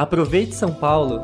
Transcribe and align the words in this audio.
Aproveite 0.00 0.54
São 0.54 0.72
Paulo! 0.72 1.22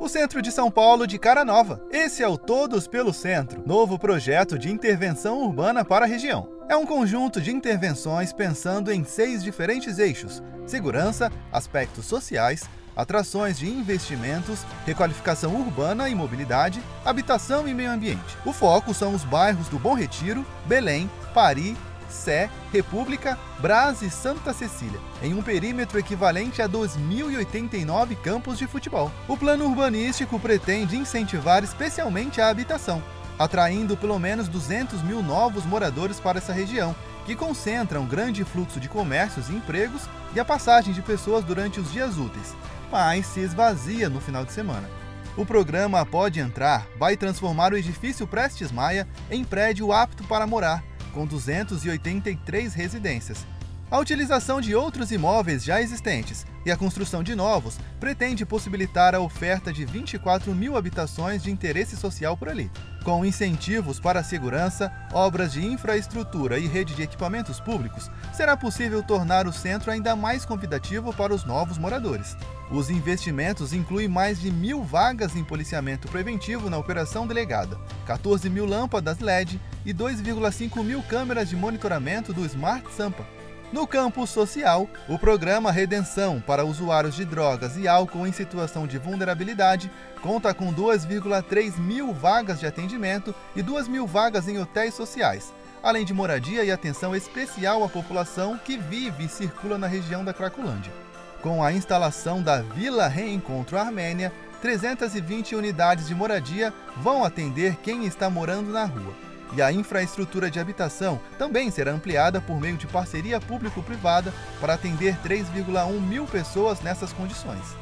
O 0.00 0.08
centro 0.08 0.40
de 0.40 0.52
São 0.52 0.70
Paulo 0.70 1.04
de 1.04 1.18
cara 1.18 1.44
nova. 1.44 1.82
Esse 1.90 2.22
é 2.22 2.28
o 2.28 2.38
Todos 2.38 2.86
pelo 2.86 3.12
Centro, 3.12 3.60
novo 3.66 3.98
projeto 3.98 4.56
de 4.56 4.70
intervenção 4.70 5.42
urbana 5.42 5.84
para 5.84 6.04
a 6.04 6.08
região. 6.08 6.48
É 6.68 6.76
um 6.76 6.86
conjunto 6.86 7.40
de 7.40 7.50
intervenções 7.50 8.32
pensando 8.32 8.92
em 8.92 9.02
seis 9.02 9.42
diferentes 9.42 9.98
eixos: 9.98 10.40
segurança, 10.64 11.28
aspectos 11.50 12.06
sociais, 12.06 12.62
atrações 12.94 13.58
de 13.58 13.68
investimentos, 13.68 14.64
requalificação 14.86 15.56
urbana 15.56 16.08
e 16.08 16.14
mobilidade, 16.14 16.80
habitação 17.04 17.66
e 17.66 17.74
meio 17.74 17.90
ambiente. 17.90 18.38
O 18.46 18.52
foco 18.52 18.94
são 18.94 19.12
os 19.12 19.24
bairros 19.24 19.66
do 19.66 19.78
Bom 19.80 19.94
Retiro, 19.94 20.46
Belém, 20.66 21.10
Pari, 21.34 21.76
Sé, 22.10 22.50
República, 22.72 23.38
Brás 23.58 24.02
e 24.02 24.10
Santa 24.10 24.52
Cecília, 24.52 25.00
em 25.22 25.32
um 25.34 25.42
perímetro 25.42 25.98
equivalente 25.98 26.60
a 26.60 26.68
2.089 26.68 28.16
campos 28.16 28.58
de 28.58 28.66
futebol. 28.66 29.10
O 29.28 29.36
plano 29.36 29.66
urbanístico 29.66 30.38
pretende 30.38 30.96
incentivar 30.96 31.62
especialmente 31.64 32.40
a 32.40 32.48
habitação, 32.48 33.02
atraindo 33.38 33.96
pelo 33.96 34.18
menos 34.18 34.48
200 34.48 35.02
mil 35.02 35.22
novos 35.22 35.64
moradores 35.64 36.20
para 36.20 36.38
essa 36.38 36.52
região, 36.52 36.94
que 37.24 37.36
concentra 37.36 38.00
um 38.00 38.06
grande 38.06 38.44
fluxo 38.44 38.80
de 38.80 38.88
comércios 38.88 39.48
e 39.48 39.54
empregos 39.54 40.02
e 40.34 40.40
a 40.40 40.44
passagem 40.44 40.92
de 40.92 41.02
pessoas 41.02 41.44
durante 41.44 41.80
os 41.80 41.92
dias 41.92 42.18
úteis, 42.18 42.54
mas 42.90 43.26
se 43.26 43.40
esvazia 43.40 44.08
no 44.08 44.20
final 44.20 44.44
de 44.44 44.52
semana. 44.52 44.88
O 45.36 45.46
programa 45.46 46.04
Pode 46.04 46.40
Entrar 46.40 46.86
vai 46.98 47.16
transformar 47.16 47.72
o 47.72 47.76
edifício 47.76 48.26
Prestes 48.26 48.72
Maia 48.72 49.06
em 49.30 49.44
prédio 49.44 49.92
apto 49.92 50.24
para 50.24 50.46
morar, 50.46 50.84
com 51.10 51.26
283 51.26 52.74
residências. 52.74 53.44
A 53.90 53.98
utilização 53.98 54.60
de 54.60 54.72
outros 54.72 55.10
imóveis 55.10 55.64
já 55.64 55.82
existentes 55.82 56.46
e 56.64 56.70
a 56.70 56.76
construção 56.76 57.24
de 57.24 57.34
novos 57.34 57.76
pretende 57.98 58.46
possibilitar 58.46 59.16
a 59.16 59.20
oferta 59.20 59.72
de 59.72 59.84
24 59.84 60.54
mil 60.54 60.76
habitações 60.76 61.42
de 61.42 61.50
interesse 61.50 61.96
social 61.96 62.36
por 62.36 62.48
ali. 62.48 62.70
Com 63.02 63.24
incentivos 63.24 63.98
para 63.98 64.20
a 64.20 64.22
segurança, 64.22 64.92
obras 65.12 65.52
de 65.52 65.66
infraestrutura 65.66 66.56
e 66.56 66.68
rede 66.68 66.94
de 66.94 67.02
equipamentos 67.02 67.58
públicos, 67.58 68.08
será 68.32 68.56
possível 68.56 69.02
tornar 69.02 69.48
o 69.48 69.52
centro 69.52 69.90
ainda 69.90 70.14
mais 70.14 70.44
convidativo 70.44 71.12
para 71.12 71.34
os 71.34 71.44
novos 71.44 71.76
moradores. 71.76 72.36
Os 72.70 72.90
investimentos 72.90 73.72
incluem 73.72 74.06
mais 74.06 74.40
de 74.40 74.52
mil 74.52 74.84
vagas 74.84 75.34
em 75.34 75.42
policiamento 75.42 76.06
preventivo 76.06 76.70
na 76.70 76.78
Operação 76.78 77.26
Delegada, 77.26 77.76
14 78.06 78.48
mil 78.48 78.66
lâmpadas 78.66 79.18
LED 79.18 79.60
e 79.84 79.92
2,5 79.92 80.80
mil 80.84 81.02
câmeras 81.02 81.48
de 81.48 81.56
monitoramento 81.56 82.32
do 82.32 82.46
Smart 82.46 82.86
Sampa. 82.94 83.39
No 83.72 83.86
campo 83.86 84.26
social, 84.26 84.88
o 85.08 85.16
programa 85.16 85.70
Redenção 85.70 86.42
para 86.44 86.64
usuários 86.64 87.14
de 87.14 87.24
drogas 87.24 87.76
e 87.76 87.86
álcool 87.86 88.26
em 88.26 88.32
situação 88.32 88.84
de 88.84 88.98
vulnerabilidade 88.98 89.88
conta 90.20 90.52
com 90.52 90.74
2,3 90.74 91.78
mil 91.78 92.12
vagas 92.12 92.58
de 92.58 92.66
atendimento 92.66 93.32
e 93.54 93.62
2 93.62 93.86
mil 93.86 94.08
vagas 94.08 94.48
em 94.48 94.58
hotéis 94.58 94.94
sociais, 94.94 95.54
além 95.84 96.04
de 96.04 96.12
moradia 96.12 96.64
e 96.64 96.72
atenção 96.72 97.14
especial 97.14 97.84
à 97.84 97.88
população 97.88 98.58
que 98.58 98.76
vive 98.76 99.26
e 99.26 99.28
circula 99.28 99.78
na 99.78 99.86
região 99.86 100.24
da 100.24 100.34
Cracolândia. 100.34 100.92
Com 101.40 101.62
a 101.62 101.72
instalação 101.72 102.42
da 102.42 102.62
Vila 102.62 103.06
Reencontro 103.06 103.78
Armênia, 103.78 104.32
320 104.60 105.54
unidades 105.54 106.08
de 106.08 106.14
moradia 106.14 106.74
vão 106.96 107.24
atender 107.24 107.76
quem 107.76 108.04
está 108.04 108.28
morando 108.28 108.72
na 108.72 108.84
rua 108.84 109.30
e 109.54 109.62
a 109.62 109.72
infraestrutura 109.72 110.50
de 110.50 110.60
habitação 110.60 111.20
também 111.38 111.70
será 111.70 111.92
ampliada 111.92 112.40
por 112.40 112.60
meio 112.60 112.76
de 112.76 112.86
parceria 112.86 113.40
público-privada 113.40 114.32
para 114.60 114.74
atender 114.74 115.16
3,1 115.24 116.00
mil 116.00 116.26
pessoas 116.26 116.80
nessas 116.80 117.12
condições. 117.12 117.76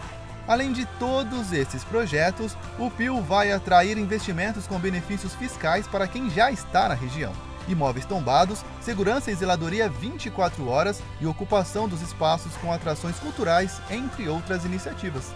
Além 0.47 0.73
de 0.73 0.87
todos 0.99 1.53
esses 1.53 1.85
projetos, 1.85 2.57
o 2.79 2.91
PIL 2.91 3.21
vai 3.21 3.53
atrair 3.53 3.99
investimentos 3.99 4.67
com 4.67 4.79
benefícios 4.79 5.35
fiscais 5.35 5.87
para 5.87 6.09
quem 6.09 6.31
já 6.31 6.51
está 6.51 6.89
na 6.89 6.95
região. 6.95 7.35
Imóveis 7.69 8.07
tombados, 8.07 8.65
segurança 8.81 9.31
e 9.31 9.35
zeladoria 9.35 9.91
24 9.91 10.67
horas 10.67 11.03
e 11.21 11.27
ocupação 11.27 11.87
dos 11.87 12.01
espaços 12.01 12.57
com 12.57 12.73
atrações 12.73 13.19
culturais, 13.19 13.79
entre 13.91 14.27
outras 14.27 14.65
iniciativas. 14.65 15.35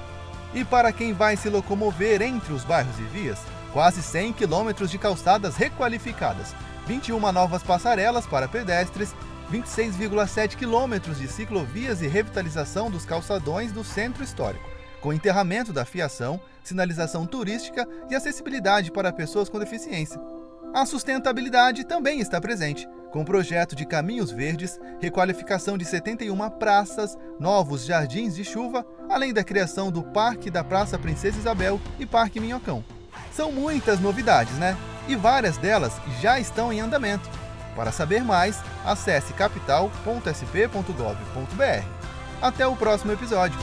E 0.54 0.64
para 0.64 0.90
quem 0.92 1.12
vai 1.12 1.36
se 1.36 1.50
locomover 1.50 2.22
entre 2.22 2.54
os 2.54 2.64
bairros 2.64 2.98
e 2.98 3.02
vias, 3.02 3.38
quase 3.72 4.02
100 4.02 4.34
quilômetros 4.34 4.90
de 4.90 4.98
calçadas 4.98 5.56
requalificadas, 5.56 6.54
21 6.86 7.32
novas 7.32 7.62
passarelas 7.62 8.26
para 8.26 8.48
pedestres, 8.48 9.14
26,7 9.50 10.56
quilômetros 10.56 11.18
de 11.18 11.28
ciclovias 11.28 12.02
e 12.02 12.06
revitalização 12.06 12.90
dos 12.90 13.04
calçadões 13.04 13.72
do 13.72 13.82
centro 13.82 14.22
histórico, 14.22 14.68
com 15.00 15.12
enterramento 15.12 15.72
da 15.72 15.84
fiação, 15.84 16.40
sinalização 16.62 17.26
turística 17.26 17.86
e 18.10 18.14
acessibilidade 18.14 18.90
para 18.90 19.12
pessoas 19.12 19.48
com 19.48 19.58
deficiência. 19.58 20.20
A 20.74 20.86
sustentabilidade 20.86 21.84
também 21.84 22.20
está 22.20 22.40
presente, 22.40 22.88
com 23.10 23.24
projeto 23.24 23.76
de 23.76 23.84
caminhos 23.84 24.30
verdes, 24.30 24.80
requalificação 24.98 25.76
de 25.76 25.84
71 25.84 26.48
praças, 26.50 27.16
novos 27.38 27.84
jardins 27.84 28.34
de 28.34 28.42
chuva, 28.42 28.86
além 29.10 29.34
da 29.34 29.44
criação 29.44 29.92
do 29.92 30.02
Parque 30.02 30.50
da 30.50 30.64
Praça 30.64 30.98
Princesa 30.98 31.38
Isabel 31.38 31.78
e 31.98 32.06
Parque 32.06 32.40
Minhocão. 32.40 32.82
São 33.34 33.50
muitas 33.50 34.00
novidades, 34.00 34.54
né? 34.54 34.76
E 35.08 35.16
várias 35.16 35.56
delas 35.56 35.94
já 36.20 36.38
estão 36.38 36.72
em 36.72 36.80
andamento. 36.80 37.28
Para 37.74 37.90
saber 37.90 38.22
mais, 38.22 38.60
acesse 38.84 39.32
capital.sp.gov.br. 39.32 41.84
Até 42.40 42.66
o 42.66 42.76
próximo 42.76 43.12
episódio. 43.12 43.58